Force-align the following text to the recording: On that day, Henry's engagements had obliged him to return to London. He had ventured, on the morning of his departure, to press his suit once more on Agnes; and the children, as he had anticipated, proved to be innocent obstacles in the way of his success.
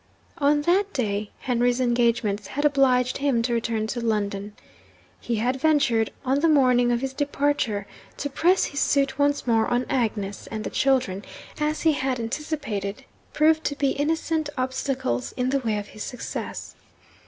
On 0.39 0.63
that 0.63 0.91
day, 0.93 1.29
Henry's 1.41 1.79
engagements 1.79 2.47
had 2.47 2.65
obliged 2.65 3.17
him 3.19 3.43
to 3.43 3.53
return 3.53 3.85
to 3.85 4.01
London. 4.01 4.53
He 5.19 5.35
had 5.35 5.61
ventured, 5.61 6.09
on 6.25 6.39
the 6.39 6.49
morning 6.49 6.91
of 6.91 7.01
his 7.01 7.13
departure, 7.13 7.85
to 8.17 8.27
press 8.27 8.65
his 8.65 8.79
suit 8.79 9.19
once 9.19 9.45
more 9.45 9.67
on 9.67 9.85
Agnes; 9.91 10.47
and 10.49 10.63
the 10.63 10.71
children, 10.71 11.23
as 11.59 11.81
he 11.83 11.91
had 11.91 12.19
anticipated, 12.19 13.05
proved 13.31 13.63
to 13.65 13.75
be 13.75 13.91
innocent 13.91 14.49
obstacles 14.57 15.33
in 15.33 15.51
the 15.51 15.59
way 15.59 15.77
of 15.77 15.89
his 15.89 16.01
success. 16.03 16.73